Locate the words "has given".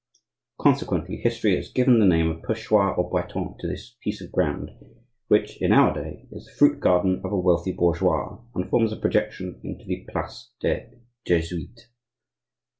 1.57-1.99